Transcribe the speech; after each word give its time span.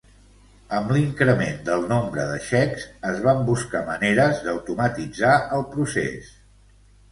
Amb 0.77 0.93
l'increment 0.95 1.59
del 1.67 1.85
nombre 1.91 2.25
de 2.31 2.39
xecs, 2.47 2.87
es 3.11 3.21
van 3.27 3.45
buscar 3.51 3.83
maneres 3.93 4.43
d'automatitzar 4.49 5.37
el 5.61 5.69
procés. 5.77 6.35